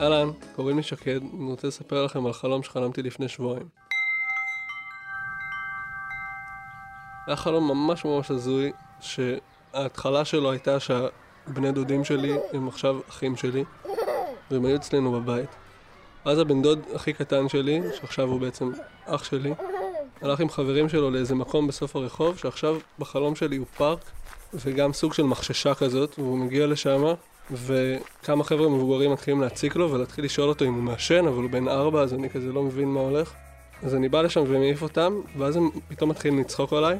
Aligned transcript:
אהלן, 0.00 0.30
קוראים 0.56 0.76
לי 0.76 0.82
שקד, 0.82 1.20
אני 1.38 1.50
רוצה 1.50 1.68
לספר 1.68 2.04
לכם 2.04 2.26
על 2.26 2.32
חלום 2.32 2.62
שחלמתי 2.62 3.02
לפני 3.02 3.28
שבועיים. 3.28 3.68
היה 7.26 7.36
חלום 7.36 7.68
ממש 7.68 8.04
ממש 8.04 8.30
הזוי, 8.30 8.72
שההתחלה 9.00 10.24
שלו 10.24 10.50
הייתה 10.50 10.80
שהבני 10.80 11.72
דודים 11.72 12.04
שלי 12.04 12.36
הם 12.52 12.68
עכשיו 12.68 13.00
אחים 13.08 13.36
שלי, 13.36 13.64
והם 14.50 14.64
היו 14.64 14.76
אצלנו 14.76 15.12
בבית. 15.12 15.50
אז 16.24 16.38
הבן 16.38 16.62
דוד 16.62 16.80
הכי 16.94 17.12
קטן 17.12 17.48
שלי, 17.48 17.80
שעכשיו 18.00 18.28
הוא 18.28 18.40
בעצם 18.40 18.72
אח 19.06 19.24
שלי, 19.24 19.54
הלך 20.22 20.40
עם 20.40 20.50
חברים 20.50 20.88
שלו 20.88 21.10
לאיזה 21.10 21.34
מקום 21.34 21.66
בסוף 21.66 21.96
הרחוב, 21.96 22.38
שעכשיו 22.38 22.76
בחלום 22.98 23.36
שלי 23.36 23.56
הוא 23.56 23.66
פארק, 23.76 24.10
וגם 24.54 24.92
סוג 24.92 25.12
של 25.12 25.22
מחששה 25.22 25.74
כזאת, 25.74 26.18
והוא 26.18 26.38
מגיע 26.38 26.66
לשם, 26.66 27.04
וכמה 27.52 28.44
חבר'ה 28.44 28.68
מבוגרים 28.68 29.12
מתחילים 29.12 29.40
להציק 29.40 29.76
לו 29.76 29.92
ולהתחיל 29.92 30.24
לשאול 30.24 30.48
אותו 30.48 30.64
אם 30.64 30.74
הוא 30.74 30.82
מעשן, 30.82 31.26
אבל 31.26 31.42
הוא 31.42 31.50
בן 31.50 31.68
ארבע, 31.68 32.00
אז 32.02 32.14
אני 32.14 32.30
כזה 32.30 32.52
לא 32.52 32.62
מבין 32.62 32.88
מה 32.88 33.00
הולך. 33.00 33.32
אז 33.82 33.94
אני 33.94 34.08
בא 34.08 34.22
לשם 34.22 34.42
ומעיף 34.46 34.82
אותם, 34.82 35.20
ואז 35.38 35.56
הם 35.56 35.70
פתאום 35.88 36.10
מתחילים 36.10 36.38
לצחוק 36.38 36.72
עליי. 36.72 36.98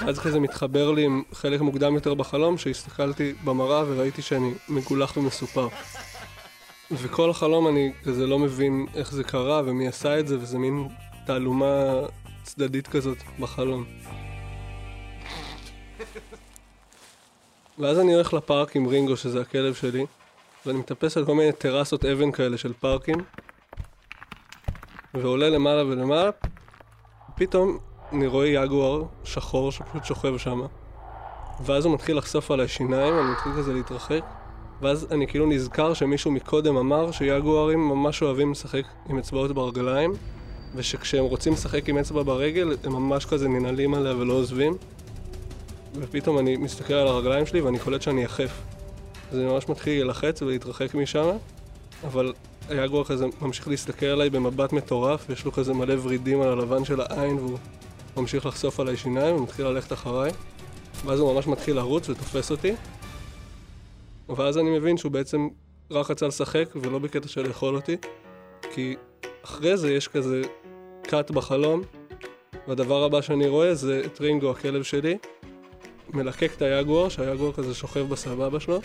ואז 0.00 0.18
כזה 0.18 0.40
מתחבר 0.40 0.92
לי 0.92 1.04
עם 1.04 1.22
חלק 1.32 1.60
מוקדם 1.60 1.94
יותר 1.94 2.14
בחלום, 2.14 2.58
שהסתכלתי 2.58 3.34
במראה 3.44 3.82
וראיתי 3.86 4.22
שאני 4.22 4.52
מגולח 4.68 5.16
ומסופר. 5.16 5.68
וכל 6.90 7.30
החלום 7.30 7.68
אני 7.68 7.92
כזה 8.04 8.26
לא 8.26 8.38
מבין 8.38 8.86
איך 8.94 9.12
זה 9.12 9.24
קרה 9.24 9.62
ומי 9.64 9.88
עשה 9.88 10.20
את 10.20 10.28
זה, 10.28 10.38
וזה 10.38 10.58
מין 10.58 10.88
תעלומה 11.26 12.00
צדדית 12.42 12.88
כזאת 12.88 13.18
בחלום. 13.38 13.84
ואז 17.78 17.98
אני 17.98 18.14
הולך 18.14 18.34
לפארק 18.34 18.76
עם 18.76 18.86
רינגו, 18.86 19.16
שזה 19.16 19.40
הכלב 19.40 19.74
שלי, 19.74 20.06
ואני 20.66 20.78
מטפס 20.78 21.16
על 21.16 21.24
כל 21.24 21.34
מיני 21.34 21.52
טרסות 21.52 22.04
אבן 22.04 22.32
כאלה 22.32 22.58
של 22.58 22.72
פארקים, 22.72 23.18
ועולה 25.14 25.50
למעלה 25.50 25.86
ולמעלה, 25.86 26.30
פתאום 27.36 27.78
אני 28.12 28.26
רואה 28.26 28.46
יגואר 28.46 29.02
שחור 29.24 29.72
שפשוט 29.72 30.04
שוכב 30.04 30.38
שם. 30.38 30.60
ואז 31.64 31.84
הוא 31.84 31.94
מתחיל 31.94 32.16
לחשוף 32.16 32.50
עליי 32.50 32.68
שיניים, 32.68 33.18
אני 33.18 33.30
מתחיל 33.30 33.52
כזה 33.58 33.72
להתרחק, 33.72 34.20
ואז 34.80 35.06
אני 35.10 35.26
כאילו 35.26 35.46
נזכר 35.46 35.94
שמישהו 35.94 36.30
מקודם 36.30 36.76
אמר 36.76 37.12
שיגוארים 37.12 37.88
ממש 37.88 38.22
אוהבים 38.22 38.52
לשחק 38.52 38.82
עם 39.08 39.18
אצבעות 39.18 39.52
ברגליים, 39.52 40.12
ושכשהם 40.74 41.24
רוצים 41.24 41.52
לשחק 41.52 41.88
עם 41.88 41.98
אצבע 41.98 42.22
ברגל, 42.22 42.76
הם 42.84 42.92
ממש 42.92 43.24
כזה 43.24 43.48
ננעלים 43.48 43.94
עליה 43.94 44.16
ולא 44.16 44.32
עוזבים. 44.32 44.76
ופתאום 46.00 46.38
אני 46.38 46.56
מסתכל 46.56 46.94
על 46.94 47.08
הרגליים 47.08 47.46
שלי 47.46 47.60
ואני 47.60 47.78
קולט 47.78 48.02
שאני 48.02 48.24
יחף. 48.24 48.60
אז 49.32 49.38
אני 49.38 49.46
ממש 49.46 49.68
מתחיל 49.68 49.92
להילחץ 49.92 50.42
ולהתרחק 50.42 50.94
משם, 50.94 51.30
אבל 52.04 52.32
היגואר 52.68 53.04
כזה 53.04 53.26
ממשיך 53.40 53.68
להסתכל 53.68 54.06
עליי 54.06 54.30
במבט 54.30 54.72
מטורף, 54.72 55.26
ויש 55.28 55.44
לו 55.44 55.52
כזה 55.52 55.72
מלא 55.74 55.94
ורידים 56.02 56.42
על 56.42 56.48
הלבן 56.48 56.84
של 56.84 57.00
העין, 57.00 57.38
והוא 57.38 57.58
ממשיך 58.16 58.46
לחשוף 58.46 58.80
עליי 58.80 58.96
שיניים 58.96 59.36
ומתחיל 59.36 59.66
ללכת 59.66 59.92
אחריי. 59.92 60.32
ואז 61.04 61.20
הוא 61.20 61.34
ממש 61.34 61.46
מתחיל 61.46 61.76
לרוץ 61.76 62.08
ותופס 62.08 62.50
אותי. 62.50 62.72
ואז 64.28 64.58
אני 64.58 64.78
מבין 64.78 64.96
שהוא 64.96 65.12
בעצם 65.12 65.48
רק 65.90 66.10
רצה 66.10 66.26
לשחק 66.26 66.68
ולא 66.76 66.98
בקטע 66.98 67.28
של 67.28 67.46
לאכול 67.48 67.76
אותי, 67.76 67.96
כי 68.74 68.96
אחרי 69.44 69.76
זה 69.76 69.92
יש 69.92 70.08
כזה 70.08 70.42
cut 71.02 71.30
בחלום, 71.30 71.82
והדבר 72.68 73.04
הבא 73.04 73.20
שאני 73.20 73.48
רואה 73.48 73.74
זה 73.74 74.02
את 74.06 74.20
רינגו, 74.20 74.50
הכלב 74.50 74.82
שלי, 74.82 75.18
מלקק 76.14 76.50
את 76.56 76.62
היגואר, 76.62 77.08
שהיגואר 77.08 77.52
כזה 77.52 77.74
שוכב 77.74 78.08
בסבבה 78.08 78.60
שלו, 78.60 78.80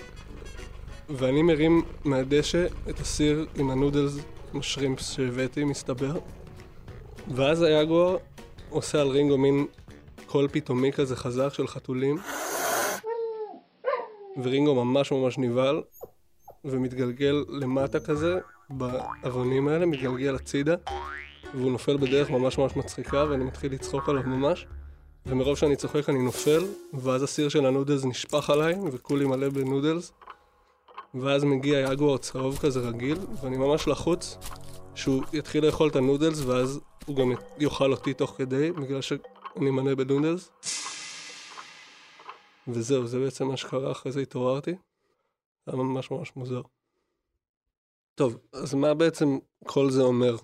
ואני 1.10 1.42
מרים 1.42 1.82
מהדשא 2.06 2.66
את 2.90 3.00
הסיר 3.00 3.46
עם 3.56 3.70
הנודלס, 3.70 4.18
עם 4.54 4.60
השרימפס 4.60 5.12
שהבאתי, 5.12 5.64
מסתבר. 5.64 6.20
ואז 7.36 7.62
היגואר 7.62 8.18
עושה 8.70 9.02
על 9.02 9.08
רינגו 9.08 9.38
מין 9.38 9.68
קול 10.26 10.48
פתאומי 10.52 10.92
כזה 10.92 11.16
חזק 11.16 11.54
של 11.54 11.68
חתולים. 11.68 12.18
ורינגו 14.44 14.86
ממש 14.86 15.12
ממש 15.12 15.38
נבהל, 15.38 15.82
ומתגלגל 16.66 17.46
למטה 17.50 18.00
כזה, 18.00 18.40
באבנים 18.70 19.68
האלה, 19.68 19.86
מתגלגל 19.86 20.36
הצידה, 20.36 20.76
והוא 21.54 21.72
נופל 21.72 21.98
בדרך 21.98 22.30
ממש 22.30 22.58
ממש 22.58 22.76
מצחיקה, 22.76 23.26
ואני 23.30 23.44
מתחיל 23.44 23.74
לצחוק 23.74 24.10
עליו 24.10 24.24
ממש. 24.24 24.68
ומרוב 25.26 25.58
שאני 25.58 25.76
צוחק 25.76 26.10
אני 26.10 26.24
נופל, 26.24 26.64
ואז 26.94 27.24
הסיר 27.24 27.50
של 27.50 27.66
הנודלס 27.66 28.06
נשפך 28.06 28.50
עליי, 28.50 28.76
וכולי 28.92 29.26
מלא 29.26 29.50
בנודלס. 29.50 30.12
ואז 31.14 31.44
מגיע 31.44 31.80
יגואר 31.80 32.18
צהוב 32.18 32.58
כזה 32.58 32.80
רגיל, 32.80 33.18
ואני 33.42 33.58
ממש 33.58 33.88
לחוץ 33.88 34.38
שהוא 34.96 35.24
יתחיל 35.34 35.66
לאכול 35.66 35.90
את 35.90 35.96
הנודלס, 35.96 36.42
ואז 36.42 36.80
הוא 37.06 37.16
גם 37.16 37.32
יאכל 37.60 37.92
אותי 37.92 38.14
תוך 38.14 38.32
כדי, 38.38 38.72
בגלל 38.72 39.02
שאני 39.02 39.72
מלא 39.72 39.96
בנודלס. 39.96 40.52
וזהו, 42.68 43.08
זה 43.08 43.20
בעצם 43.20 43.48
מה 43.48 43.58
שקרה, 43.58 43.92
אחרי 43.92 44.12
זה 44.12 44.22
התעוררתי. 44.22 44.76
היה 45.68 45.76
ממש 45.76 46.12
ממש 46.12 46.32
מוזר. 46.36 46.62
טוב, 48.16 48.38
אז 48.54 48.74
מה 48.74 48.94
בעצם 48.94 49.38
כל 49.66 49.90
זה 49.92 50.02
אומר? 50.02 50.36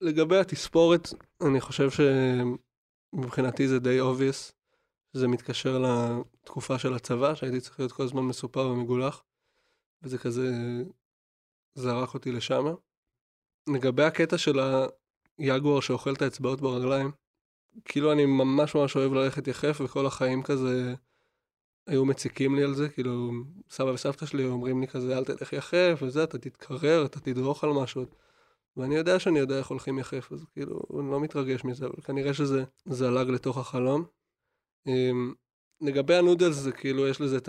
לגבי 0.00 0.36
התספורת, 0.36 1.08
אני 1.46 1.60
חושב 1.60 1.90
שמבחינתי 3.14 3.68
זה 3.68 3.78
די 3.78 4.00
obvious. 4.00 4.52
זה 5.12 5.28
מתקשר 5.28 5.78
לתקופה 5.78 6.78
של 6.78 6.94
הצבא, 6.94 7.34
שהייתי 7.34 7.60
צריך 7.60 7.80
להיות 7.80 7.92
כל 7.92 8.02
הזמן 8.02 8.22
מסופר 8.22 8.66
ומגולח, 8.66 9.22
וזה 10.02 10.18
כזה 10.18 10.52
זרק 11.74 12.14
אותי 12.14 12.32
לשם. 12.32 12.64
לגבי 13.74 14.04
הקטע 14.04 14.38
של 14.38 14.58
היגואר 15.38 15.80
שאוכל 15.80 16.12
את 16.12 16.22
האצבעות 16.22 16.60
ברגליים, 16.60 17.10
כאילו 17.84 18.12
אני 18.12 18.26
ממש 18.26 18.74
ממש 18.74 18.96
אוהב 18.96 19.12
ללכת 19.12 19.48
יחף, 19.48 19.80
וכל 19.84 20.06
החיים 20.06 20.42
כזה 20.42 20.94
היו 21.86 22.04
מציקים 22.04 22.56
לי 22.56 22.64
על 22.64 22.74
זה, 22.74 22.88
כאילו 22.88 23.30
סבא 23.70 23.90
וסבתא 23.90 24.26
שלי 24.26 24.44
אומרים 24.44 24.80
לי 24.80 24.88
כזה, 24.88 25.18
אל 25.18 25.24
תלך 25.24 25.52
יחף, 25.52 25.98
וזה, 26.02 26.24
אתה 26.24 26.38
תתקרר, 26.38 27.04
אתה 27.04 27.20
תדרוך 27.20 27.64
על 27.64 27.70
משהו. 27.70 28.04
ואני 28.78 28.94
יודע 28.94 29.18
שאני 29.18 29.38
יודע 29.38 29.58
איך 29.58 29.66
הולכים 29.66 29.98
יחף, 29.98 30.32
אז 30.32 30.44
כאילו, 30.52 30.80
אני 31.00 31.10
לא 31.10 31.20
מתרגש 31.20 31.64
מזה, 31.64 31.86
אבל 31.86 32.00
כנראה 32.04 32.34
שזה 32.34 32.64
זלג 32.86 33.28
לתוך 33.28 33.58
החלום. 33.58 34.04
אמ, 34.86 35.34
לגבי 35.80 36.14
הנודלס, 36.14 36.56
זה 36.56 36.72
כאילו, 36.72 37.08
יש 37.08 37.20
לזה 37.20 37.36
את 37.36 37.48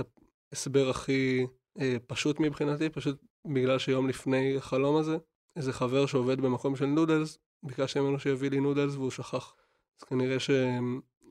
ההסבר 0.51 0.89
הכי 0.89 1.47
אה, 1.79 1.97
פשוט 2.07 2.39
מבחינתי, 2.39 2.89
פשוט 2.89 3.18
בגלל 3.53 3.79
שיום 3.79 4.09
לפני 4.09 4.57
החלום 4.57 4.95
הזה, 4.95 5.18
איזה 5.56 5.73
חבר 5.73 6.06
שעובד 6.06 6.41
במקום 6.41 6.75
של 6.75 6.85
נודלס, 6.85 7.38
ביקשתי 7.63 8.00
ממנו 8.00 8.19
שיביא 8.19 8.50
לי 8.50 8.59
נודלס 8.59 8.95
והוא 8.95 9.12
שכח. 9.12 9.56
אז 10.00 10.03
כנראה 10.03 10.39
ש... 10.39 10.50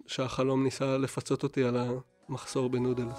שהחלום 0.07 0.65
ניסה 0.65 0.99
לפצות 0.99 1.43
אותי 1.43 1.65
על 1.65 1.77
המחסור 2.29 2.69
בנודלס. 2.71 3.19